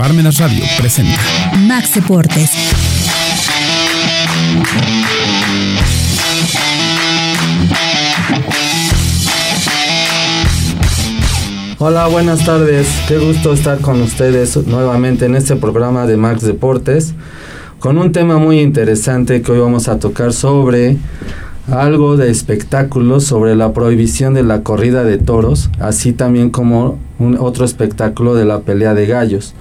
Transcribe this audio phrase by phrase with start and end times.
[0.00, 1.20] Parmenas Radio presenta
[1.58, 2.52] Max Deportes.
[11.78, 12.88] Hola, buenas tardes.
[13.08, 17.12] Qué gusto estar con ustedes nuevamente en este programa de Max Deportes
[17.78, 20.96] con un tema muy interesante que hoy vamos a tocar sobre
[21.70, 27.36] algo de espectáculos, sobre la prohibición de la corrida de toros, así también como un
[27.38, 29.54] otro espectáculo de la pelea de gallos.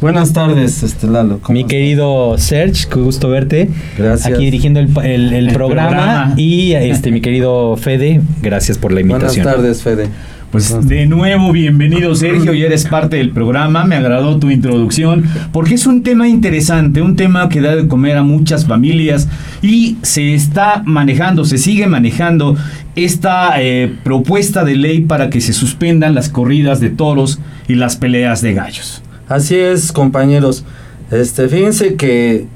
[0.00, 1.40] Buenas tardes, este Lalo.
[1.48, 3.70] Mi querido Serge, qué gusto verte.
[3.96, 4.32] Gracias.
[4.34, 6.34] Aquí dirigiendo el, el- el programa.
[6.36, 9.44] Y este mi querido Fede, gracias por la Buenas invitación.
[9.46, 10.08] tardes, Fede.
[10.50, 15.74] Pues de nuevo, bienvenido Sergio, ya eres parte del programa, me agradó tu introducción, porque
[15.74, 19.26] es un tema interesante, un tema que da de comer a muchas familias
[19.62, 22.56] y se está manejando, se sigue manejando
[22.94, 27.96] esta eh, propuesta de ley para que se suspendan las corridas de toros y las
[27.96, 29.02] peleas de gallos.
[29.28, 30.64] Así es, compañeros.
[31.10, 32.46] Este, fíjense que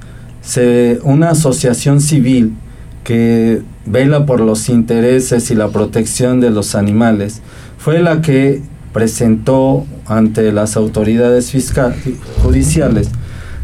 [0.43, 2.55] se, una asociación civil
[3.05, 7.41] que vela por los intereses y la protección de los animales
[7.79, 11.95] fue la que presentó ante las autoridades fiscal,
[12.43, 13.11] judiciales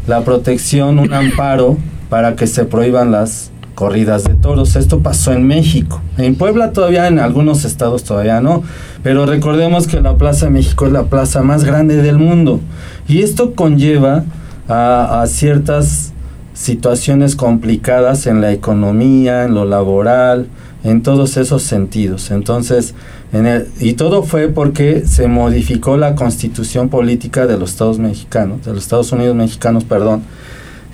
[0.07, 1.77] la protección, un amparo
[2.09, 4.75] para que se prohíban las corridas de toros.
[4.75, 6.01] Esto pasó en México.
[6.17, 8.63] En Puebla todavía, en algunos estados todavía no.
[9.03, 12.59] Pero recordemos que la Plaza de México es la plaza más grande del mundo.
[13.07, 14.23] Y esto conlleva
[14.67, 16.13] a, a ciertas
[16.53, 20.47] situaciones complicadas en la economía, en lo laboral,
[20.83, 22.31] en todos esos sentidos.
[22.31, 22.95] Entonces,
[23.33, 28.63] en el, y todo fue porque se modificó la constitución política de los Estados mexicanos,
[28.65, 30.23] de los Estados Unidos mexicanos, perdón,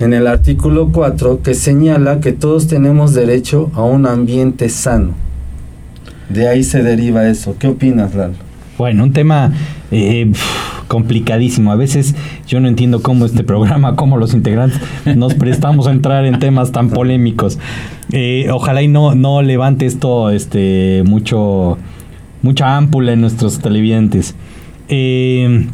[0.02, 5.14] en el artículo 4 que señala que todos tenemos derecho a un ambiente sano.
[6.30, 7.56] De ahí se deriva eso.
[7.60, 8.34] ¿Qué opinas, Lalo?
[8.78, 9.52] Bueno, un tema
[9.92, 10.32] eh,
[10.88, 11.72] complicadísimo.
[11.72, 12.16] A veces
[12.48, 14.80] yo no entiendo cómo este programa, cómo los integrantes
[15.16, 17.60] nos prestamos a entrar en temas tan polémicos.
[18.12, 21.78] Eh, ojalá y no, no levante esto este, mucho,
[22.42, 24.36] mucha ámpula en nuestros televidentes.
[24.88, 25.68] Eh,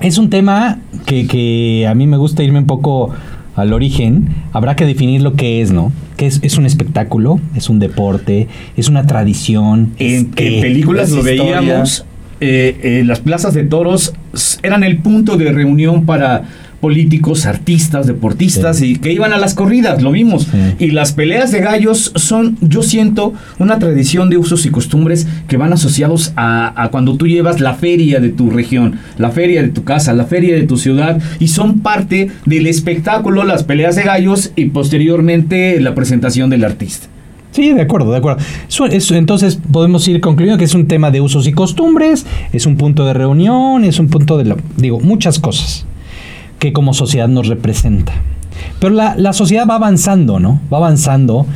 [0.00, 3.10] es un tema que, que a mí me gusta irme un poco
[3.56, 4.28] al origen.
[4.52, 5.92] Habrá que definir lo que es, ¿no?
[6.16, 9.92] Que es, es un espectáculo, es un deporte, es una tradición.
[9.98, 11.60] En, que- en películas lo historia.
[11.60, 12.04] veíamos,
[12.40, 14.14] eh, eh, las plazas de toros
[14.62, 16.44] eran el punto de reunión para
[16.80, 18.92] políticos, artistas, deportistas Sí.
[18.92, 20.44] y que iban a las corridas, lo vimos.
[20.44, 20.86] Sí.
[20.86, 25.56] Y las peleas de gallos son, yo siento, una tradición de usos y costumbres que
[25.58, 29.68] van asociados a, a cuando tú llevas la feria de tu región, la feria de
[29.68, 34.02] tu casa, la feria de tu ciudad y son parte del espectáculo, las peleas de
[34.02, 37.06] gallos y posteriormente la presentación del artista.
[37.52, 38.40] Sí, de acuerdo, de acuerdo.
[39.10, 43.04] Entonces podemos ir concluyendo que es un tema de usos y costumbres, es un punto
[43.04, 45.84] de reunión, es un punto de, la- digo, muchas cosas
[46.60, 48.12] que como sociedad nos representa.
[48.78, 50.60] Pero la, la sociedad va avanzando, ¿no?
[50.72, 51.46] Va avanzando,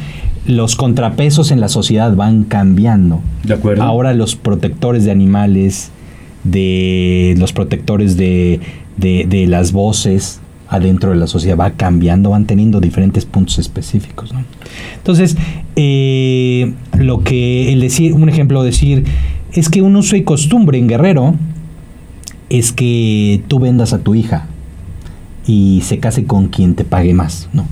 [0.47, 3.21] los contrapesos en la sociedad van cambiando.
[3.45, 3.83] ¿De acuerdo?
[3.85, 5.91] Ahora los protectores de animales,
[6.43, 8.61] de los protectores de,
[8.97, 14.33] de- de las voces adentro de la sociedad va cambiando, van teniendo diferentes puntos específicos.
[14.33, 14.43] ¿no?
[14.97, 15.37] Entonces,
[15.77, 19.05] eh, lo que el decir, un ejemplo decir,
[19.53, 21.35] es que un uso y costumbre en Guerrero
[22.51, 24.47] es que tú vendas a tu hija
[25.47, 27.67] y se case con quien te pague más, ¿no?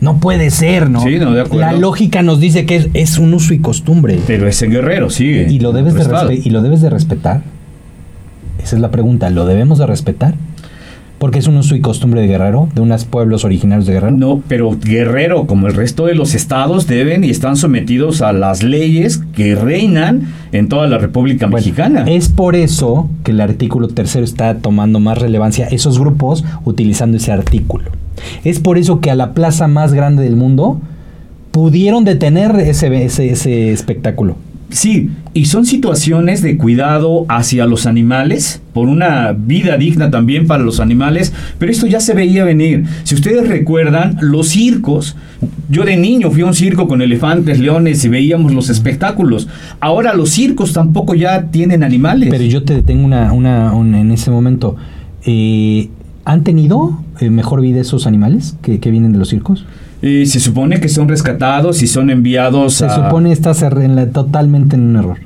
[0.00, 1.00] No puede ser, ¿no?
[1.00, 1.60] Sí, no, de acuerdo.
[1.60, 4.18] La lógica nos dice que es, es un uso y costumbre.
[4.26, 5.46] Pero ese guerrero sigue.
[5.50, 7.42] Y lo debes de y lo debes de respetar.
[8.62, 10.34] Esa es la pregunta, ¿lo debemos de respetar?
[11.26, 14.16] Porque es un uso y costumbre de Guerrero, de unos pueblos originarios de Guerrero.
[14.16, 18.62] No, pero Guerrero, como el resto de los estados, deben y están sometidos a las
[18.62, 22.04] leyes que reinan en toda la República Bueno, Mexicana.
[22.06, 27.32] Es por eso que el artículo tercero está tomando más relevancia, esos grupos utilizando ese
[27.32, 27.90] artículo.
[28.44, 30.80] Es por eso que a la plaza más grande del mundo
[31.50, 34.36] pudieron detener ese, ese, ese espectáculo.
[34.68, 40.64] Sí, y son situaciones de cuidado hacia los animales, por una vida digna también para
[40.64, 42.84] los animales, pero esto ya se veía venir.
[43.04, 45.16] Si ustedes recuerdan, los circos,
[45.70, 49.46] yo de niño fui a un circo con elefantes, leones y veíamos los espectáculos.
[49.78, 52.28] Ahora los circos tampoco ya tienen animales.
[52.30, 54.76] Pero yo te detengo una, una, un- en ese momento.
[55.24, 55.90] Eh,
[56.24, 59.64] ¿Han tenido eh, mejor vida esos animales que, que vienen de los circos?
[60.06, 62.90] Y se supone que son rescatados y son enviados Se a...
[62.94, 65.18] supone estás en la- totalmente en un error.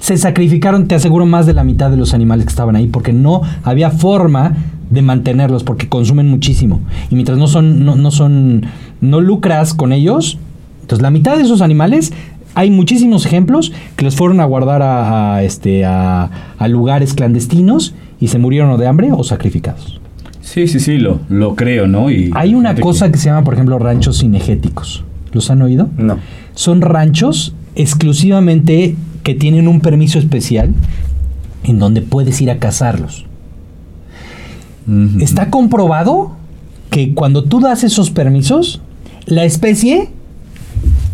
[0.00, 3.12] Se sacrificaron, te aseguro, más de la mitad de los animales que estaban ahí porque
[3.12, 4.54] no había forma
[4.90, 6.80] de mantenerlos porque consumen muchísimo.
[7.10, 8.64] Y mientras no son, no, no son,
[9.00, 10.38] no lucras con ellos,
[10.82, 12.12] entonces la mitad de esos animales
[12.54, 17.94] hay muchísimos ejemplos que los fueron a guardar a, a, este, a, a lugares clandestinos
[18.20, 20.00] y se murieron o de hambre o sacrificados.
[20.44, 22.10] Sí, sí, sí, lo, lo creo, ¿no?
[22.10, 25.02] Y Hay una cosa que se llama, por ejemplo, ranchos cinegéticos.
[25.32, 25.88] ¿Los han oído?
[25.96, 26.18] No.
[26.54, 30.74] Son ranchos exclusivamente que tienen un permiso especial
[31.64, 33.24] en donde puedes ir a cazarlos.
[35.18, 36.36] Está comprobado
[36.90, 38.82] que cuando tú das esos permisos,
[39.24, 40.10] la especie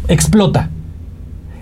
[0.09, 0.71] explota.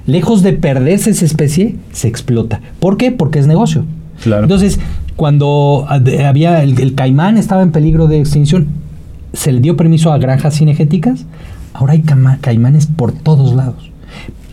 [0.07, 2.63] Lejos de perderse esa especie, se explota.
[2.81, 3.13] ¿Por qué?
[3.13, 3.85] Porque es negocio.
[4.23, 4.45] Claro.
[4.45, 4.81] Entonces,
[5.19, 8.69] cuando ah, había el, el caimán estaba en peligro de extinción,
[9.33, 11.27] se le dio permiso a granjas cinegéticas.
[11.75, 13.91] Ahora hay cama- caimanes por todos lados.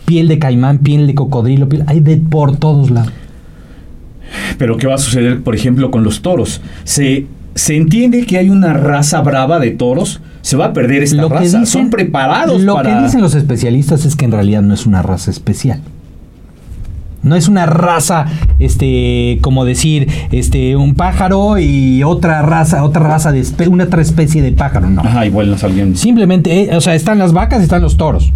[0.06, 3.12] Piel de caimán, piel de cocodrilo, piel, hay de por todos lados.
[4.58, 6.60] Pero ¿qué va a suceder, por ejemplo, con los toros?
[6.82, 10.20] Se, se entiende que hay una raza brava de toros.
[10.42, 11.44] Se va a perder esta Lo que raza.
[11.44, 12.96] dicen- Son preparados Lo para...
[12.98, 15.80] que dicen los especialistas es que en realidad no es una raza especial.
[17.22, 18.26] No es una raza,
[18.58, 24.00] este, como decir, este, un pájaro y otra raza, otra raza de espe- una otra
[24.02, 25.00] especie de pájaro, no.
[25.02, 25.56] Ajá, igual no.
[25.96, 28.32] Simplemente, eh, o sea, están las vacas y están los toros.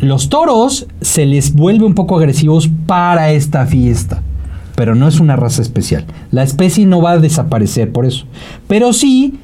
[0.00, 4.20] Los toros se les vuelve un poco agresivos para esta fiesta,
[4.74, 6.04] pero no es una raza especial.
[6.32, 8.26] La especie no va a desaparecer por eso,
[8.66, 9.34] pero sí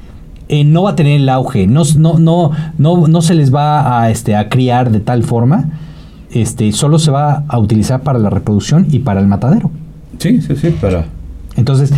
[0.49, 4.01] eh, no va a tener el auge, no, no, no, no, no se les va
[4.01, 5.69] a, este, a criar de tal forma,
[6.31, 9.71] este, solo se va a utilizar para la reproducción y para el matadero.
[10.19, 11.05] Sí, sí, sí, para...
[11.55, 11.91] Entonces,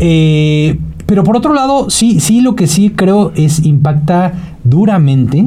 [0.00, 4.32] eh, pero por otro lado, sí, sí, lo que sí creo es impacta
[4.64, 5.46] duramente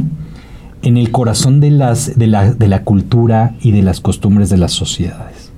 [0.81, 4.57] en el corazón de las, de la, de la cultura y de las costumbres de
[4.57, 5.51] las sociedades.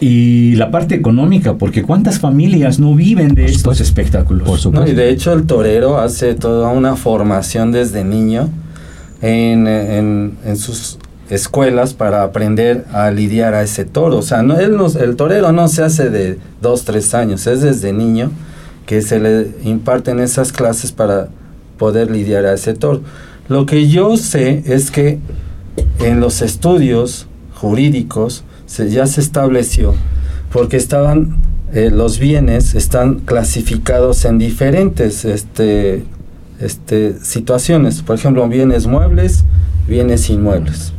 [0.00, 4.42] Y la parte económica, porque ¿cuántas familias no viven de estos espectáculos?
[4.44, 4.92] Por No, supuesto.
[4.92, 8.48] y de hecho el torero hace toda una formación desde niño
[9.22, 10.98] en, en- en sus
[11.30, 14.16] escuelas para aprender a lidiar a ese toro.
[14.18, 17.60] O sea, no, él no- el torero no se hace de dos, tres años, es
[17.62, 18.30] desde niño
[18.86, 21.28] que se le imparten esas clases para
[21.78, 23.02] poder lidiar a ese toro.
[23.48, 25.18] Lo que yo sé es que
[26.00, 29.94] en los estudios jurídicos se, ya se estableció,
[30.52, 31.36] porque estaban
[31.72, 36.04] eh, los bienes están clasificados en diferentes este,
[36.60, 38.00] este, situaciones.
[38.02, 39.44] Por ejemplo, bienes muebles,
[39.86, 40.92] bienes inmuebles,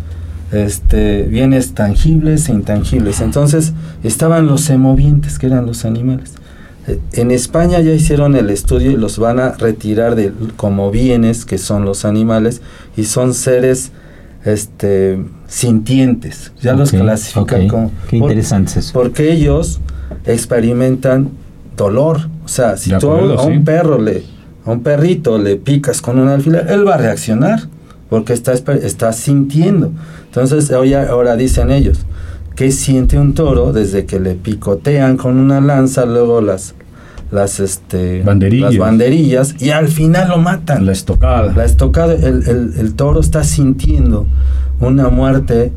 [0.51, 3.21] este, bienes tangibles e intangibles.
[3.21, 3.73] Entonces
[4.03, 6.33] estaban los semovientes, que eran los animales.
[6.87, 11.45] Eh, En España ya hicieron el estudio y los van a retirar de, como bienes,
[11.45, 12.61] que son los animales,
[12.97, 13.91] y son seres
[14.45, 16.51] este, sintientes.
[16.61, 17.91] Ya los clasifican como...
[18.09, 18.93] Qué por- interesante es eso.
[18.93, 19.79] porque ellos
[20.25, 21.29] experimentan
[21.77, 22.27] dolor.
[22.43, 23.59] O sea, si tú acuerdo, a un sí.
[23.59, 24.23] perro le,
[24.65, 27.67] a un perrito le picas con un alfiler, él va a reaccionar
[28.09, 29.91] porque está, está sintiendo.
[30.29, 32.05] Entonces, hoy- ahora dicen ellos,
[32.55, 36.75] ¿qué siente un toro desde que le picotean con una lanza, luego las
[37.31, 38.71] las este Banderillas.
[38.73, 40.85] las banderillas y al final lo matan?
[40.87, 41.53] La estocada.
[41.53, 44.25] La estocada, el, el- el toro está sintiendo
[44.79, 45.71] una muerte,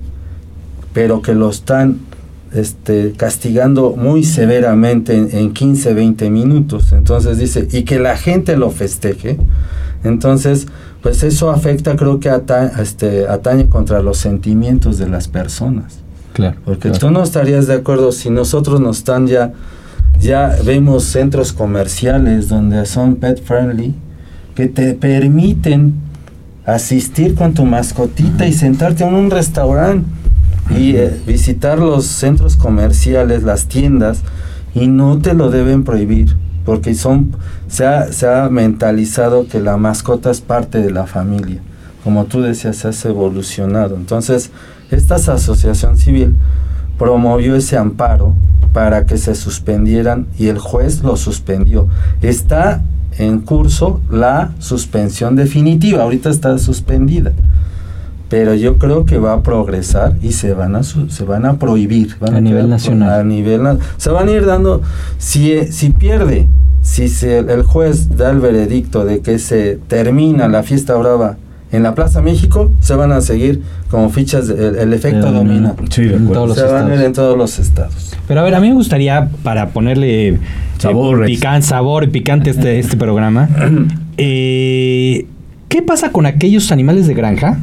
[0.95, 1.99] pero que lo están
[2.55, 6.93] este, castigando muy severamente en, en 15, 20 minutos.
[6.93, 9.39] Entonces dice, y que la gente lo festeje.
[10.05, 10.67] Entonces,
[11.03, 15.99] pues eso afecta, creo que ata- este, atañe contra los sentimientos de las personas.
[16.33, 16.57] Claro.
[16.65, 16.99] Porque claro.
[16.99, 19.53] tú no estarías de acuerdo si nosotros nos están ya,
[20.21, 23.95] ya vemos centros comerciales donde son pet friendly,
[24.55, 25.95] que te permiten
[26.65, 30.07] asistir con tu mascotita y sentarte en un restaurante
[30.71, 34.21] y eh, visitar los centros comerciales, las tiendas,
[34.75, 37.37] y no te lo deben prohibir, porque son,
[37.69, 41.61] se ha, se ha mentalizado que la mascota es parte de la familia.
[42.05, 43.97] Como tú decías, has evolucionado.
[43.97, 44.51] Entonces,
[44.91, 46.37] esta asociación civil
[46.99, 48.35] promovió ese amparo
[48.73, 51.89] para que se suspendieran y el juez lo suspendió.
[52.23, 52.83] Está
[53.19, 57.33] en curso la suspensión definitiva, ahorita está suspendida.
[58.33, 61.59] Pero yo creo que va a progresar y se van a su- se van a
[61.59, 63.21] prohibir van A nivel nacional.
[63.21, 63.61] A nivel
[63.99, 64.81] se van a ir dando
[65.19, 66.47] si eh, si pierde,
[66.81, 71.37] si se, el juez da el veredicto de que se termina la fiesta brava
[71.73, 73.61] en la Plaza México, se van a seguir
[73.91, 75.77] como fichas de- el, el efecto dominó.
[75.91, 76.33] Sí, de En acuerdo.
[76.33, 78.15] todos los Se van a ir en todos los estados.
[78.27, 80.39] Pero a ver, a mí me gustaría, para ponerle
[80.79, 83.49] Sabor, eh, pican- sabor y picante este, este programa,
[84.17, 85.27] eh,
[85.69, 87.59] ¿qué pasa con aquellos animales de granja?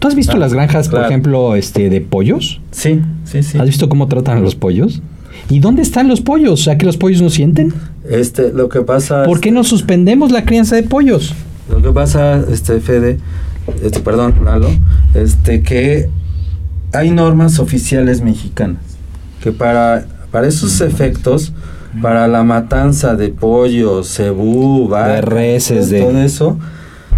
[0.00, 2.60] ¿Tú has visto Ah, las granjas, por ejemplo, este, de pollos?
[2.72, 3.58] Sí, sí, sí.
[3.58, 5.00] ¿Has visto cómo tratan a los pollos?
[5.48, 6.52] ¿Y dónde están los pollos?
[6.60, 7.72] O sea, que los pollos no sienten.
[8.08, 11.34] Este, lo que pasa ¿Por qué no suspendemos la crianza de pollos?
[11.70, 13.18] Lo que pasa, este Fede,
[13.84, 14.68] este, perdón, Lalo,
[15.14, 16.08] este que
[16.92, 18.78] hay normas oficiales mexicanas
[19.42, 21.52] que para para esos efectos
[22.02, 26.58] para la matanza de pollo, cebú, De vacas, reses, de- todo eso,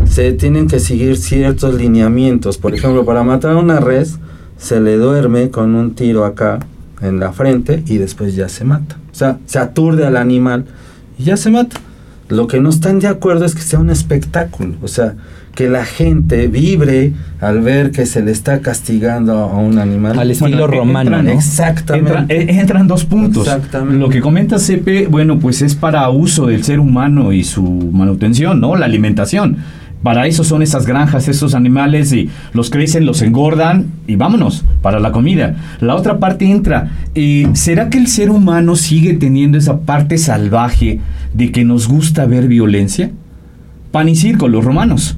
[0.04, 2.58] se tienen que seguir ciertos lineamientos.
[2.58, 4.18] Por ejemplo, para matar una res,
[4.58, 6.60] se le duerme con un tiro acá
[7.00, 8.96] en la frente y después ya se mata.
[9.10, 10.66] O sea, se aturde al animal
[11.18, 11.76] y ya se mata.
[12.28, 14.74] Lo que no están de acuerdo es que sea un espectáculo.
[14.82, 15.14] O sea,
[15.54, 20.18] que la gente vibre al ver que se le está castigando a un animal.
[20.18, 21.30] Al estilo Bueno, romano, entran- ¿no?
[21.32, 22.10] Exactamente.
[22.12, 23.46] Entra- eh, entran dos puntos.
[23.46, 23.98] Exactamente.
[23.98, 28.60] Lo que comenta Cepe, bueno, pues es para uso del ser humano y su manutención,
[28.60, 28.76] ¿no?
[28.76, 29.58] La alimentación.
[30.02, 34.98] Para eso son esas granjas, esos animales y los crecen, los engordan y vámonos para
[34.98, 35.56] la comida.
[35.80, 36.90] La otra parte entra.
[37.14, 41.00] eh, ¿Será que el ser humano sigue teniendo esa parte salvaje
[41.34, 43.12] de que nos gusta ver violencia?
[43.92, 45.16] Pan y circo, los romanos.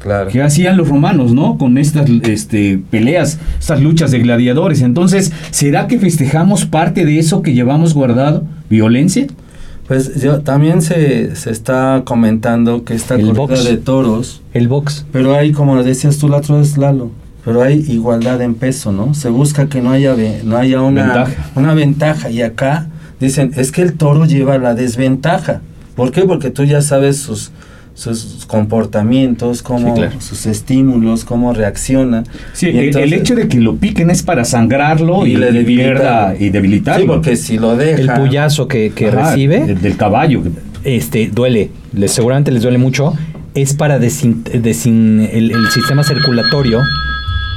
[0.00, 0.30] Claro.
[0.30, 1.58] ¿Qué hacían los romanos, no?
[1.58, 4.80] Con estas este, peleas, estas luchas de gladiadores.
[4.80, 8.44] Entonces, ¿será que festejamos parte de eso que llevamos guardado?
[8.70, 9.26] ¿Violencia?
[9.90, 13.64] Pues yo también se, se está comentando que esta El corrida box.
[13.64, 15.04] de toros, El box.
[15.10, 17.10] pero hay, como decías tú la otra vez, Lalo,
[17.44, 19.14] pero hay igualdad en peso, ¿no?
[19.14, 21.50] Se busca que no haya, no haya una, Ventaja.
[21.56, 22.30] una ventaja.
[22.30, 22.86] Y acá
[23.18, 25.60] dicen, es que el toro lleva la desventaja.
[25.96, 26.22] ¿Por qué?
[26.22, 27.50] Porque tú ya sabes sus,
[28.00, 30.20] sus comportamientos, cómo, Sí, claro.
[30.20, 32.24] sus estímulos, cómo reacciona.
[32.54, 36.36] Sí, el, hecho de que lo piquen es para sangrarlo y, Y le y debilitarlo.
[36.44, 37.02] y debilitarlo.
[37.02, 38.00] Sí, porque si lo deja...
[38.00, 40.42] El puyazo que, que Ajá, recibe, del, del caballo.
[40.84, 41.70] este, duele.
[41.92, 43.12] Les, seguramente les duele mucho.
[43.54, 46.80] Es para desin, desin- el, el sistema circulatorio.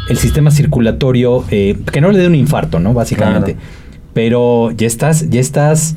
[0.10, 2.94] El sistema circulatorio, eh, que no le dé un infarto, ¿no?
[2.94, 3.54] Básicamente.
[3.54, 3.68] Claro.
[4.14, 5.96] Pero ya estás, ya estás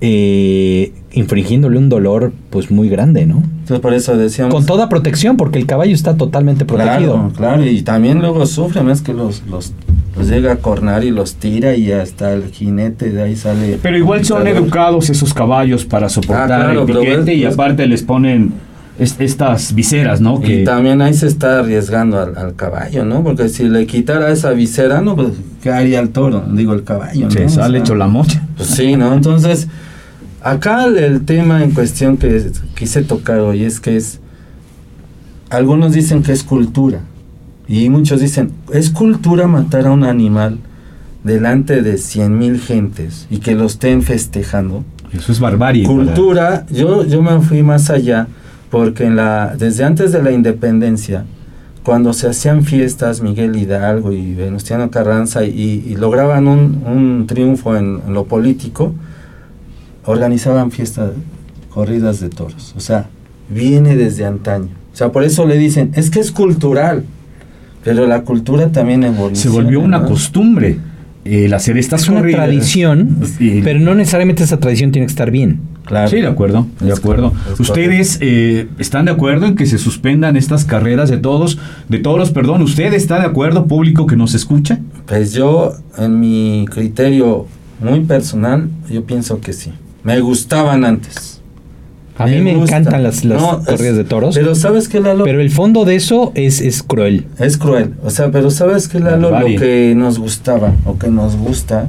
[0.00, 3.36] eh, infringiéndole un dolor, pues muy grande, ¿no?
[3.60, 4.54] Entonces por eso decíamos...
[4.54, 7.14] Con toda protección, porque el caballo está totalmente protegido.
[7.14, 9.72] Claro, claro, y también luego sufren, es que los, los,
[10.16, 13.78] los llega a cornar y los tira y hasta el jinete de ahí sale.
[13.82, 18.02] Pero igual son educados esos caballos para soportar Ah, claro, el piquete y aparte les
[18.04, 18.52] ponen
[18.98, 20.40] es- estas viseras, ¿no?
[20.44, 23.24] Y también ahí se está arriesgando al, al caballo, ¿no?
[23.24, 25.16] Porque si le quitara esa visera, ¿no?
[25.16, 25.30] Pues,
[25.62, 26.44] ¿qué haría el toro?
[26.52, 27.30] Digo, el caballo, ¿no?
[27.32, 28.46] se O sale sea, hecho la mocha.
[28.56, 29.12] Pues sí, ¿no?
[29.14, 29.68] Entonces,
[30.42, 34.20] acá el, tema en cuestión que quise tocar hoy es que es,
[35.50, 37.00] algunos dicen que es cultura
[37.68, 40.58] y muchos dicen, es cultura matar a un animal
[41.24, 44.84] delante de cien mil gentes y que lo estén festejando.
[45.12, 45.84] Eso es barbarie.
[45.84, 48.26] para- Cultura, yo, yo me fui más allá
[48.70, 51.24] porque en la, desde antes de la independencia,
[51.82, 57.76] cuando se hacían fiestas, Miguel Hidalgo y Venustiano Carranza y, y lograban un, un triunfo
[57.76, 58.94] en, en lo político,
[60.04, 61.12] organizaban fiestas,
[61.70, 62.74] corridas de toros.
[62.76, 63.06] O sea,
[63.48, 64.68] viene desde antaño.
[64.92, 67.04] O sea, por eso le dicen, es que es cultural,
[67.84, 69.36] pero la cultura también evoluciona.
[69.36, 70.08] Se volvió una ¿no?
[70.08, 70.78] costumbre
[71.24, 72.44] el hacer estas Es una corridas.
[72.46, 73.60] tradición, Sí.
[73.62, 75.60] pero no necesariamente esa tradición tiene que estar bien.
[75.84, 76.08] Claro.
[76.08, 77.30] Sí, de acuerdo, de Es acuerdo.
[77.30, 81.58] correcto, es ¿Ustedes eh, están de acuerdo en que se suspendan estas carreras de todos,
[81.88, 82.62] de todos, perdón?
[82.62, 84.78] ¿Usted está de acuerdo, público que nos escucha?
[85.06, 87.46] Pues yo, en mi criterio
[87.80, 89.72] muy personal, yo pienso que sí.
[90.04, 91.40] Me gustaban antes.
[92.16, 92.76] A mí me gusta.
[92.76, 95.24] encantan las, las No, es- corridas de toros, pero, Pero ¿sabes qué, Lalo?
[95.26, 97.26] el fondo de eso es, es cruel.
[97.38, 97.94] Es cruel.
[98.04, 99.30] O sea, pero ¿sabes qué, Lalo?
[99.30, 101.88] Lo que nos gustaba o que nos gusta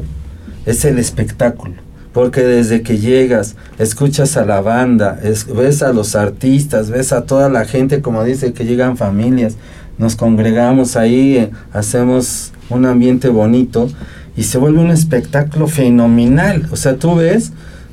[0.65, 1.73] es el espectáculo.
[2.13, 7.25] Porque desde que llegas, escuchas a la banda, es- ves a los artistas, ves a
[7.25, 9.55] toda la gente, como dice, que llegan familias,
[9.97, 13.89] nos congregamos ahí, eh, hacemos un ambiente bonito
[14.37, 16.67] y se vuelve un espectáculo fenomenal.
[16.71, 17.51] O sea, tú ves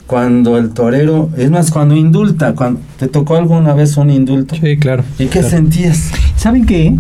[0.08, 4.56] cuando el torero, es más, cuando indulta, cuando te tocó alguna vez un indulto.
[4.80, 5.04] claro.
[5.18, 6.10] ¿Y qué sentías?
[6.34, 6.96] ¿Saben qué?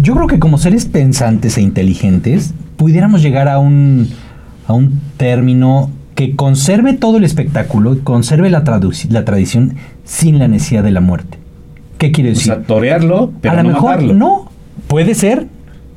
[0.00, 4.08] Yo creo que como seres pensantes e inteligentes, pudiéramos llegar a un,
[4.68, 8.62] a un término que conserve todo el espectáculo y conserve la,
[9.08, 9.74] la tradición
[10.04, 11.38] sin la necesidad de la muerte.
[11.96, 12.52] ¿Qué quiere O decir?
[12.52, 14.14] sea, torearlo, pero a lo no mejor matarlo.
[14.14, 14.52] no,
[14.86, 15.46] puede ser.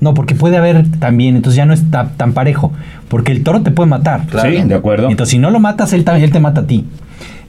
[0.03, 2.71] No, porque puede haber también, entonces ya no está tan parejo.
[3.07, 4.25] Porque el toro te puede matar.
[4.27, 4.49] Claro.
[4.51, 5.09] Sí, de acuerdo.
[5.09, 6.85] Entonces, si no lo matas, él, te mata a ti.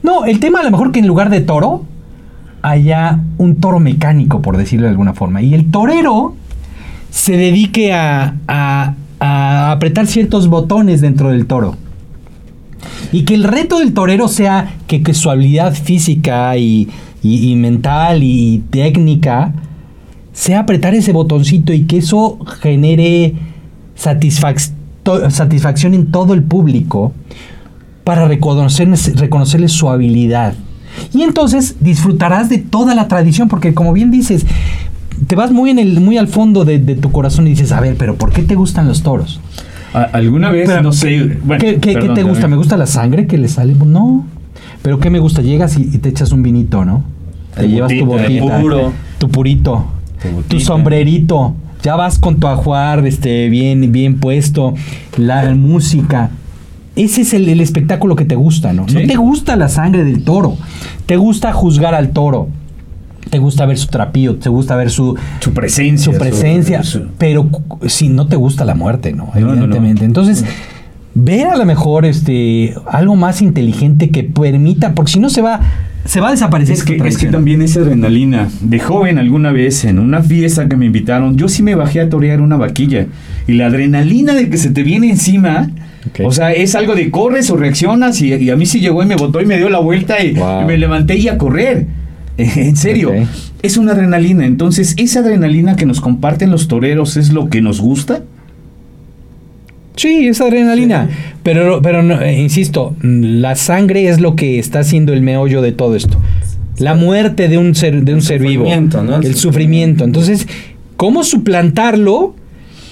[0.01, 1.83] No, el tema a lo mejor que en lugar de toro
[2.61, 5.41] haya un toro mecánico, por decirlo de alguna forma.
[5.41, 6.35] Y el torero
[7.11, 11.75] se dedique a, a- a apretar ciertos botones dentro del toro.
[13.11, 16.89] Y que el reto del torero sea que, que su habilidad física y,
[17.23, 19.53] y- y mental y técnica
[20.35, 23.33] sea apretar ese botoncito y que eso genere
[23.97, 24.71] satisfac-
[25.29, 27.13] satisfacción en todo el público
[28.03, 30.53] para reconocer, reconocerle su habilidad.
[31.13, 34.45] Y entonces disfrutarás de toda la tradición, porque como bien dices,
[35.27, 37.79] te vas muy, en el, muy al fondo de, de tu corazón y dices, a
[37.79, 39.39] ver, pero ¿por qué te gustan los toros?
[40.11, 40.67] ¿Alguna vez?
[40.67, 41.37] Pero, no sé.
[41.45, 42.41] bueno, ¿Qué, qué- qué perdón, te gusta?
[42.41, 42.51] también.
[42.51, 43.73] ¿Me gusta la sangre que le sale?
[43.75, 44.25] No.
[44.81, 45.41] ¿Pero qué me gusta?
[45.41, 47.03] Llegas y, y te echas un vinito, ¿no?
[47.55, 48.59] Te llevas tu botita, el botita.
[48.61, 48.93] puro.
[49.17, 49.85] Tu purito.
[50.47, 51.55] Tu sombrerito.
[51.83, 54.73] Ya vas con tu ajuar este, bien, bien puesto.
[55.17, 56.31] La música.
[56.95, 58.87] Ese es el, el espectáculo que te gusta, ¿no?
[58.87, 58.95] Sí.
[58.95, 60.57] No te gusta la sangre del toro.
[61.05, 62.47] Te gusta juzgar al toro.
[63.29, 64.37] Te gusta ver su trapío.
[64.37, 66.11] Te gusta ver su, Su presencia.
[66.13, 67.49] su presencia, su- pero
[67.87, 69.25] si no te gusta la muerte, ¿no?
[69.35, 69.51] No, no, no.
[69.53, 70.05] Evidentemente.
[70.05, 70.45] Entonces,
[71.13, 75.59] ver a lo mejor este algo más inteligente que permita, porque si no se va
[76.05, 77.31] se va a desaparecer Es que, es que tradición.
[77.31, 78.47] también esa adrenalina.
[78.61, 82.09] De joven, alguna vez, en una fiesta que me invitaron, yo sí me bajé a
[82.09, 83.07] torear una vaquilla.
[83.47, 85.69] Y la adrenalina de que se te viene encima.
[86.23, 88.21] O sea, es algo de corres o reaccionas.
[88.21, 90.23] Y, y a mí sí llegó y me botó y me dio la vuelta.
[90.23, 90.61] Y, Wow.
[90.61, 91.87] y me levanté y a correr.
[92.37, 93.11] En serio.
[93.63, 94.45] Es una adrenalina.
[94.45, 98.21] Entonces, esa adrenalina que nos comparten los toreros es lo que nos gusta.
[99.95, 101.07] Sí, es adrenalina,
[101.45, 105.61] pero pero no, eh, insisto, mm, la sangre es lo que está haciendo el meollo
[105.61, 106.17] de todo esto.
[106.79, 108.65] La muerte de un ser de un El ser vivo,
[109.03, 109.15] ¿no?
[109.17, 110.03] el El sufrimiento.
[110.03, 110.47] Entonces,
[110.97, 112.35] ¿cómo suplantarlo?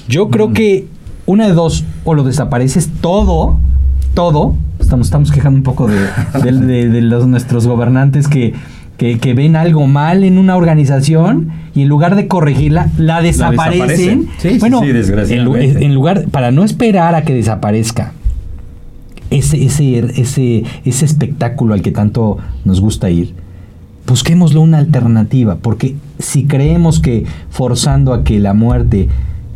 [0.08, 0.86] Yo creo que
[1.26, 3.58] una de dos o lo desapareces todo,
[4.14, 4.56] todo.
[4.80, 5.96] Estamos estamos quejando un poco de,
[6.44, 8.54] de- de- de los nuestros gobernantes que
[8.98, 13.80] que, que ven algo mal en una organización y en lugar de corregirla, la desaparecen.
[13.80, 14.30] desaparecen.
[14.38, 15.84] Sí, sí, bueno, sí, en, desgraciadamente.
[15.84, 18.14] en lugar, para no esperar a que desaparezca
[19.34, 23.34] ese, ese, ese, ese espectáculo al que tanto nos gusta ir,
[24.08, 29.10] busquémoslo una alternativa, porque si creemos que forzando a que la muerte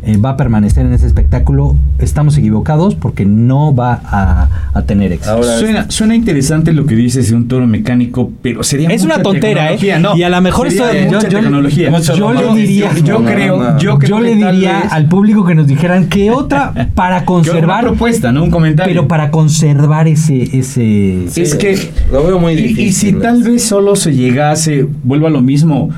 [0.04, 5.12] eh, va a permanecer en ese espectáculo, estamos equivocados porque no va a, a tener
[5.12, 5.32] éxito.
[5.32, 9.16] Ahora, Suena, suena interesante lo que dices de un toro mecánico, pero sería Es mucha
[9.16, 9.98] una tontera, ¿eh?
[10.00, 11.90] No, Y a lo mejor sería esto- mucha yo- yo- tecnología.
[12.16, 13.78] yo le diría- yo no, creo, no.
[13.78, 16.72] yo creo Yo le que tal diría vez- al público que nos dijeran que otra
[16.94, 18.44] para conservar, una propuesta, ¿no?
[18.44, 18.94] Un comentario.
[18.94, 21.76] pero para conservar ese, ese, Sí, es que
[22.12, 22.84] lo veo muy y- difícil.
[22.86, 25.90] Y, si tal vez solo se llegase, vuelvo a lo mismo,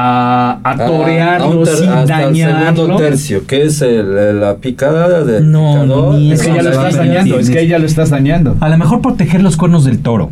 [0.00, 2.76] a, a Ah, torearlo a ter- sin hasta el dañarlo.
[2.76, 6.14] segundo tercio, que es el- la picada del No, picador.
[6.14, 8.56] ni Es que ya lo estás dañando, es que ya lo estás dañando.
[8.60, 10.30] A lo mejor proteger los cuernos del toro.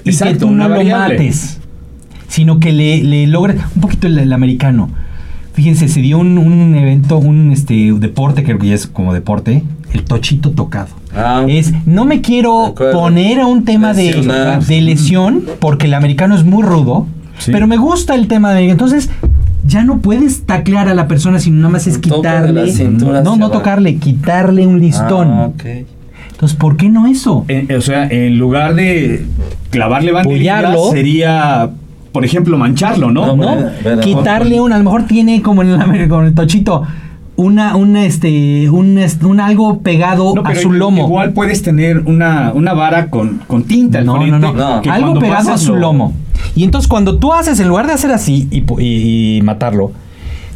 [0.00, 1.14] Y que Exacto, tú no lo variable.
[1.14, 1.60] mates,
[2.28, 4.90] sino que le, le logres un poquito el, el americano.
[5.54, 9.62] Fíjense, se dio un, un evento, un este deporte, creo que ya es como deporte,
[9.92, 10.88] el tochito tocado.
[11.14, 15.94] Ah, Es, no me De quiero poner a un tema de, de lesión, porque el
[15.94, 17.06] americano es muy rudo,
[17.38, 17.50] Sí.
[17.52, 18.68] pero me gusta el tema de...
[18.70, 19.10] Entonces,
[19.66, 22.72] ya no puedes taclear a la persona, sino nada más es quitarle...
[22.90, 23.50] no, no abajo.
[23.50, 25.28] tocarle, quitarle un listón.
[25.30, 25.64] Ah, ok.
[26.32, 27.44] Entonces, ¿por qué no eso?
[27.48, 29.24] En- o sea, en lugar de
[29.70, 31.70] clavarle banderillas, sería,
[32.10, 33.36] por ejemplo, mancharlo, ¿no?
[33.36, 34.00] No, ¿no?
[34.00, 36.82] Quitarle un, a lo mejor tiene como en el, con el tochito,
[37.36, 41.04] una, una, este, un, un algo pegado No, a su lomo.
[41.06, 44.38] Igual puedes tener una, una vara con, con tinta al No, no, frente.
[44.40, 44.82] no, No.
[44.82, 46.12] que Algo pegado a su lo- lomo.
[46.54, 49.92] Y entonces cuando tú haces, en lugar de hacer así y, pu- y- y matarlo,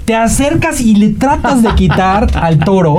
[0.05, 2.99] te acercas y le tratas de quitar al toro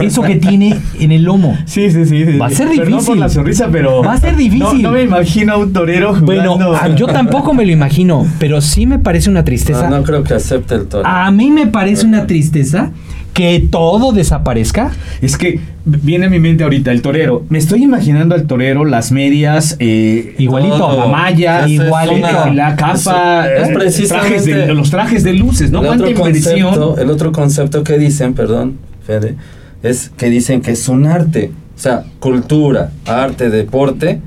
[0.00, 1.56] eso que tiene en el lomo.
[1.66, 2.24] Sí, sí, sí.
[2.26, 2.36] sí.
[2.36, 3.06] Va a ser Perdón difícil.
[3.06, 4.02] por la sonrisa, pero.
[4.02, 4.82] Va a ser difícil.
[4.82, 6.56] No, no me imagino a un torero jugando.
[6.56, 9.88] Bueno, a- yo tampoco me lo imagino, pero sí me parece una tristeza.
[9.88, 11.06] No, no creo que acepte el toro.
[11.06, 12.90] A mí me parece una tristeza
[13.38, 14.90] que todo desaparezca.
[15.22, 17.44] Es que viene a mi mente ahorita el torero.
[17.50, 20.76] Me estoy imaginando al torero, las medias, eh, Igualito.
[20.76, 20.98] Todo.
[21.02, 22.16] la malla, es igualito.
[22.16, 25.82] una- la capa, es eh, trajes de- los trajes de luces, ¿no?
[25.82, 29.36] el, ¿Cuánta otro concepto, el otro concepto que dicen, perdón, Fede,
[29.84, 31.52] es que dicen que es un arte.
[31.76, 34.18] O sea, cultura, arte, deporte,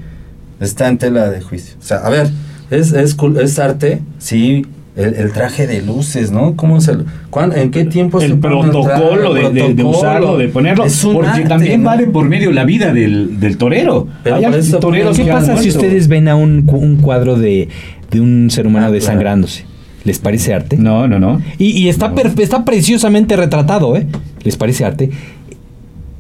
[0.61, 1.75] está en tela de juicio.
[1.81, 2.29] O sea, a ver,
[2.69, 6.55] es, es, cul- es arte, sí, el, el traje de luces, ¿no?
[6.55, 8.87] ¿Cómo se lo- cuán- ¿En qué tiempo se el pone un traje?
[8.89, 9.97] protocolo de, de- de protocolo.
[9.97, 11.89] usarlo, de ponerlo, Es un porque arte, también ¿no?
[11.89, 14.07] vale por medio la vida del, del torero.
[14.23, 17.37] Pero Hay por eso toreros ¿Qué pasa si ustedes ven a un, cu- un cuadro
[17.37, 17.69] de,
[18.11, 19.63] de un ser humano Ah, desangrándose?
[20.03, 20.77] ¿Les parece arte?
[20.77, 21.41] No, no, no.
[21.57, 24.07] Y, y está, per- está preciosamente retratado, ¿eh?
[24.43, 25.11] ¿Les parece arte?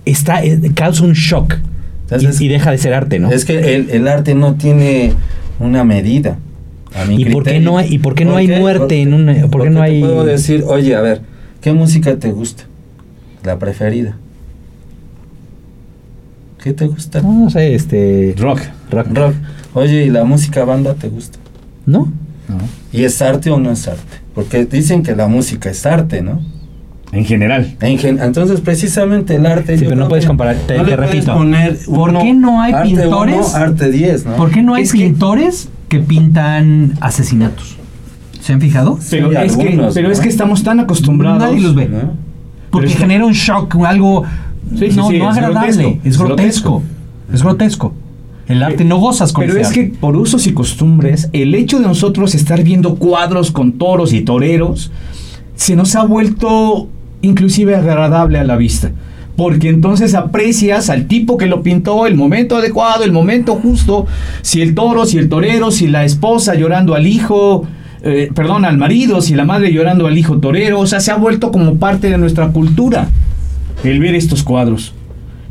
[0.05, 1.55] Está, eh, causa un shock.
[2.39, 3.31] Y- deja de ser arte, ¿no?
[3.31, 5.13] Es que el, el arte no tiene
[5.59, 6.37] una medida.
[7.09, 9.63] ¿Y por qué no hay- y por qué no hay Porque- muerte en una- por
[9.63, 11.21] qué no te puedo decir, oye, a ver,
[11.61, 12.63] ¿qué música te gusta?
[13.43, 14.17] La preferida.
[16.63, 17.21] ¿Qué te gusta?
[17.21, 18.35] No, no sé, este.
[18.37, 18.61] Rock.
[18.91, 19.07] rock.
[19.13, 19.33] Rock.
[19.73, 21.39] Oye, ¿y la música banda te gusta?
[21.85, 22.11] ¿No?
[22.91, 24.17] ¿Y es arte o no es arte?
[24.35, 26.41] Porque dicen que la música es arte, ¿no?
[27.13, 27.75] En general.
[27.81, 29.77] En gen- entonces, precisamente el arte.
[29.77, 31.33] Sí, pero no puedes comparar, te- no te repito.
[31.33, 33.35] poner ¿Por qué no hay arte pintores?
[33.35, 34.35] uno, arte 10, ¿no?
[34.35, 35.80] ¿Por qué no hay Es pintores que...
[35.99, 37.77] pintan asesinatos?
[38.41, 38.97] ¿Se han fijado?
[39.09, 40.13] Pero, Sí, es, que, algunos, pero ¿no?
[40.13, 41.39] es que estamos tan acostumbrados.
[41.39, 41.87] Nadie los ve.
[41.87, 42.13] ¿No?
[42.71, 44.23] Porque es que- genera un shock, algo
[44.77, 46.83] Sí, sí, no, sí, no es agradable, grotesco, es es grotesco.
[47.33, 47.93] Es grotesco.
[48.47, 51.79] El arte no gozas con Pero ese es que por usos y costumbres, el hecho
[51.79, 54.91] de nosotros estar viendo cuadros con toros y toreros,
[55.55, 56.89] se nos ha vuelto
[57.21, 58.91] inclusive agradable a la vista.
[59.41, 64.05] Porque entonces aprecias al tipo que lo pintó, el momento adecuado, el momento justo,
[64.43, 67.65] si el toro, si el torero, si la esposa llorando al hijo,
[68.03, 71.15] eh, perdón, al marido, si la madre llorando al hijo torero, o sea, se ha
[71.15, 73.09] vuelto como parte de nuestra cultura
[73.83, 74.93] el ver estos cuadros.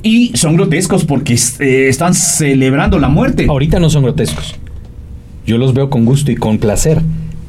[0.04, 3.46] Y son grotescos porque eh, están celebrando la muerte.
[3.48, 4.54] Ahorita no son grotescos.
[5.44, 7.02] Yo los veo con gusto y con placer,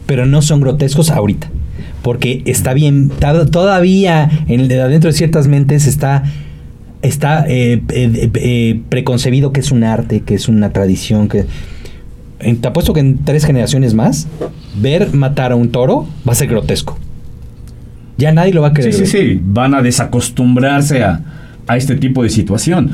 [0.07, 1.51] pero no son grotescos ahorita.
[2.01, 3.09] Porque está bien,
[3.51, 6.23] todavía en, dentro de ciertas mentes está,
[7.01, 11.45] está eh, eh, eh, preconcebido que es un arte, que es una tradición, que...
[12.59, 14.27] Te apuesto que en tres generaciones más,
[14.81, 16.97] ver matar a un toro va a ser grotesco.
[18.17, 18.93] Ya nadie lo va a Sí, querer.
[18.93, 19.09] sí, ver.
[19.09, 19.39] sí.
[19.43, 21.21] Van a desacostumbrarse a,
[21.67, 22.91] a este tipo de situación.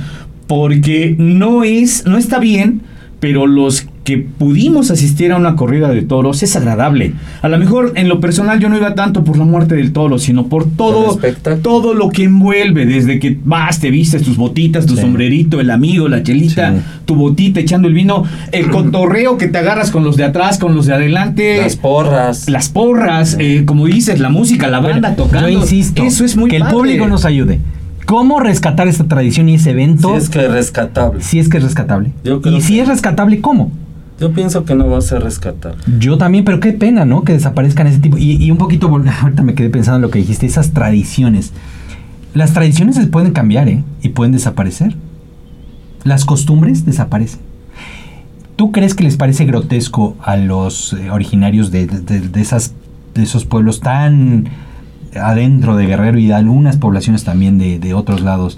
[0.47, 2.81] Porque no es, no está bien,
[3.21, 7.11] pero los que pudimos asistir a una corrida de toros es agradable.
[7.41, 10.17] A lo mejor en lo personal yo no iba tanto por la muerte del toro,
[10.17, 11.19] sino por todo,
[11.61, 15.01] todo lo que envuelve, desde que vas, te vistes tus botitas, tu Sí.
[15.01, 16.79] sombrerito, el amigo, la chelita, Sí.
[17.03, 20.73] tu botita echando el vino, el cotorreo que te agarras con los de atrás, con
[20.73, 21.57] los de adelante.
[21.57, 22.47] Las porras.
[22.47, 25.49] Las porras, eh, como dices, la música, la banda Bueno, tocando.
[25.49, 27.59] Yo insisto, Eso es muy que el público nos ayude.
[28.05, 30.11] ¿Cómo rescatar esta tradición y ese evento?
[30.11, 31.21] Sí, es que rescatable.
[31.21, 32.11] si es que es rescatable.
[32.23, 33.69] Yo creo y si que- es rescatable, ¿cómo?
[34.19, 35.77] Yo pienso que no va a ser rescatable.
[35.99, 37.23] Yo también, pero qué pena, ¿no?
[37.23, 38.17] Que desaparezcan ese tipo.
[38.17, 38.87] Y, un poquito,
[39.21, 41.53] ahorita me quedé pensando en lo que dijiste, esas tradiciones.
[42.33, 43.83] Las tradiciones se pueden cambiar, ¿eh?
[44.01, 44.95] Y pueden desaparecer.
[46.03, 47.41] Las costumbres desaparecen.
[48.55, 51.87] ¿Tú crees que les parece grotesco a los eh, originarios de
[52.35, 52.73] esas,
[53.13, 54.49] de esos pueblos tan
[55.15, 58.57] adentro de Guerrero y de algunas poblaciones también de, de otros lados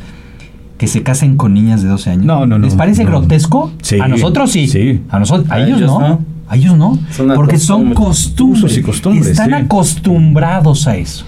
[0.79, 2.25] que se casen con niñas de 12 años?
[2.25, 3.11] No, no, no, ¿Les parece no.
[3.11, 3.71] grotesco?
[3.83, 3.99] Sí.
[3.99, 4.67] A nosotros sí.
[4.67, 5.01] Sí.
[5.09, 5.99] A nosotros, a, A ellos, ellos no.
[5.99, 6.19] no.
[6.47, 6.97] A ellos no.
[7.35, 7.95] Porque son costumbre.
[7.95, 8.63] costumbres.
[8.63, 9.53] Usos y costumbres, Están sí.
[9.53, 11.25] acostumbrados a eso.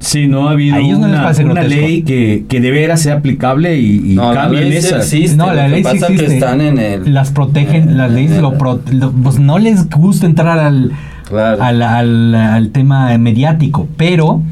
[0.00, 4.14] Sí, no ha habido no una, ley que, que de veras sea aplicable y, y
[4.14, 5.12] No, la cambien ley sí esas.
[5.12, 5.36] existe.
[5.36, 6.26] No, la ley sí pasa existe.
[6.26, 7.14] que están en el...
[7.14, 10.92] Las protegen, en- las leyes en lo, pro- lo- Pues no les gusta entrar al,
[11.28, 11.62] Claro.
[11.62, 14.42] al, al- al tema mediático, pero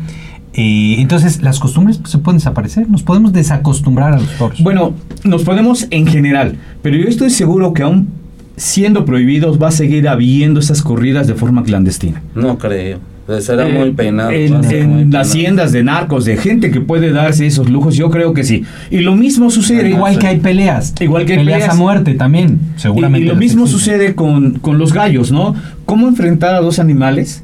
[0.55, 2.89] eh, entonces las costumbres pues, se pueden desaparecer.
[2.89, 4.63] Nos podemos desacostumbrar a los toros.
[4.63, 8.09] Bueno, nos podemos en general, pero yo estoy seguro que aún
[8.57, 12.23] siendo prohibidos va a seguir habiendo esas corridas de forma clandestina.
[12.35, 12.99] No creo.
[13.27, 14.31] Pues será Eh, muy peinado.
[14.31, 17.71] En, va a ser en muy haciendas de narcos, de gente que puede darse esos
[17.71, 18.65] lujos, yo creo que sí.
[18.91, 19.89] Y lo mismo sucede.
[19.89, 20.93] Igual que hay peleas.
[21.01, 21.75] Igual que hay peleas, peleas.
[21.75, 23.25] a muerte también, seguramente.
[23.25, 23.81] Y, lo mismo existen.
[23.81, 25.55] sucede con, con los gallos, ¿no?
[25.87, 27.43] ¿Cómo enfrentar a dos animales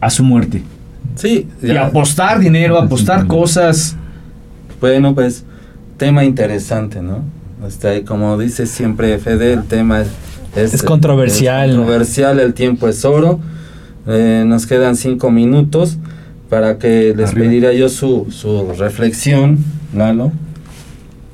[0.00, 0.62] a su muerte?
[1.14, 1.48] Sí.
[1.62, 3.96] Y apostar dinero, apostar cosas.
[4.80, 5.44] Bueno, pues,
[5.96, 7.20] tema interesante, ¿no?
[7.66, 10.08] Este, como dice siempre Fede, el tema es...
[10.56, 11.70] Es controversial.
[11.70, 13.40] es controversial, el tiempo es oro.
[14.06, 15.98] Eh, nos quedan cinco minutos
[16.48, 17.46] para que les Arriba.
[17.46, 20.30] pediría yo su, su reflexión, Lalo.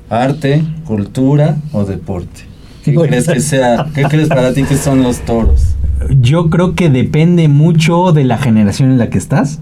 [0.08, 2.42] Arte, cultura o deporte.
[2.84, 3.86] ¿Qué crees que sea?
[3.94, 5.74] ¿Qué crees para ti que son los toros?
[6.20, 9.60] Yo creo que depende mucho de la generación en la que estás,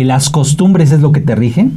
[0.00, 1.72] que las costumbres es lo que te rigen.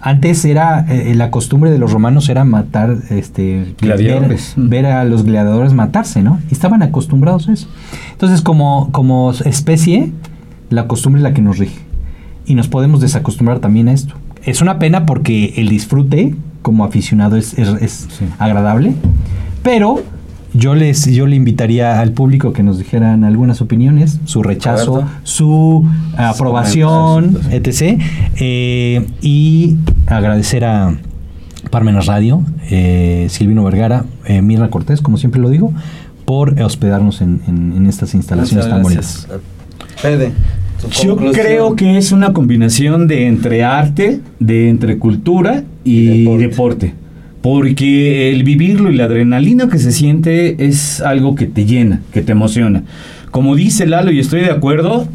[0.00, 4.54] Antes era, eh, la costumbre de los romanos era matar, este, ver, Gladiadores.
[4.56, 6.38] ver a los gladiadores matarse, ¿no?
[6.50, 7.66] Y estaban acostumbrados a eso.
[8.12, 10.12] Entonces, como, como especie,
[10.70, 11.78] la costumbre es la que nos rige.
[12.46, 14.14] Y nos podemos desacostumbrar también a esto.
[14.44, 18.24] Es una pena porque el disfrute como aficionado es, es- es Sí.
[18.38, 18.94] agradable,
[19.64, 20.00] pero
[20.54, 25.86] yo les yo le invitaría al público que nos dijeran algunas opiniones, su rechazo, su
[26.16, 28.00] aprobación, etc.
[28.38, 30.94] Eh, y agradecer a
[31.70, 35.72] Parmenas Radio, eh, Silvino Vergara, eh, Mirra Cortés, como siempre lo digo,
[36.24, 39.26] por hospedarnos en, en- en estas instalaciones Muchas tan gracias.
[39.28, 41.02] bonitas.
[41.02, 46.46] Yo creo que es una combinación de entre arte, de entre cultura y, Y deporte.
[46.48, 46.94] deporte.
[47.42, 52.22] Porque el vivirlo y la adrenalina que se siente es algo que te llena, que
[52.22, 52.84] te emociona.
[53.32, 55.08] Como dice Lalo, y estoy de acuerdo,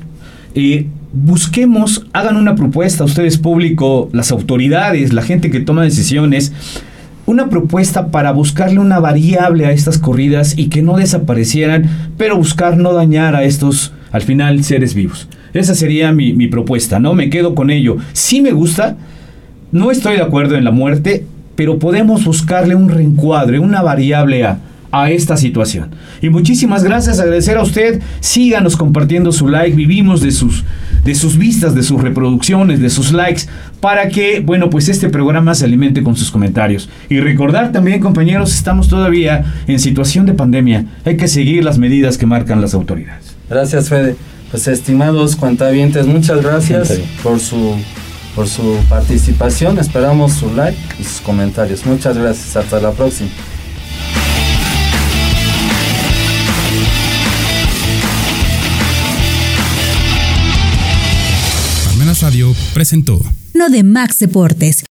[0.53, 6.51] eh, busquemos, hagan una propuesta, ustedes público, las autoridades, la gente que toma decisiones,
[7.25, 12.77] una propuesta para buscarle una variable a estas corridas y que no desaparecieran, pero buscar
[12.77, 15.27] no dañar a estos, al final, seres vivos.
[15.53, 17.13] Esa sería mi, mi propuesta, ¿no?
[17.13, 17.97] Me quedo con ello.
[18.13, 18.97] Sí me gusta,
[19.71, 21.25] no estoy de acuerdo en la muerte,
[21.57, 24.59] pero podemos buscarle un reencuadre, una variable a,
[24.91, 25.89] a esta situación.
[26.21, 30.63] Y muchísimas gracias, agradecer a usted, síganos compartiendo su like, vivimos de sus,
[31.03, 33.43] de sus vistas, de sus reproducciones, de sus likes,
[33.81, 36.89] para que, bueno, pues este programa se alimente con sus comentarios.
[37.09, 40.85] Y recordar también, compañeros, estamos todavía en situación de pandemia.
[41.05, 43.35] Hay que seguir las medidas que marcan las autoridades.
[43.49, 44.15] Gracias, Fede.
[44.51, 47.75] Pues estimados cuantavientes, muchas gracias por su
[48.37, 49.79] por su participación.
[49.79, 51.87] Esperamos su like y sus comentarios.
[51.87, 52.55] Muchas gracias.
[52.55, 53.31] Hasta la próxima.
[61.85, 63.19] Palmenas Radio presentó.
[63.55, 64.83] No de Max Deportes.